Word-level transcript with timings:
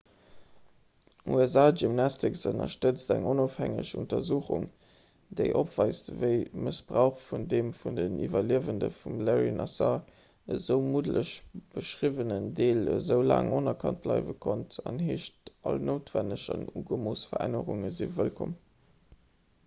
usa 1.33 1.63
gymnastics 1.79 2.39
ënnerstëtzt 2.51 3.11
eng 3.15 3.25
onofhängeg 3.33 3.89
untersuchung 4.03 4.63
déi 5.41 5.49
opweist 5.59 6.09
wéi 6.23 6.39
mëssbrauch 6.69 7.19
vun 7.25 7.43
deem 7.51 7.69
vun 7.81 7.99
de 8.01 8.07
iwwerliewende 8.29 8.89
vum 8.97 9.21
larry 9.29 9.53
nassar 9.59 10.19
esou 10.57 10.79
muddeg 10.95 11.35
beschriwwenen 11.77 12.49
deel 12.63 12.91
esou 12.97 13.19
laang 13.33 13.53
onerkannt 13.61 14.03
bleiwe 14.09 14.37
konnt 14.49 14.81
an 14.93 15.03
heescht 15.11 15.55
all 15.71 15.83
noutwenneg 15.93 16.49
an 16.57 16.67
ugemooss 16.83 17.29
verännerunge 17.35 18.11
wëllkomm 18.21 18.61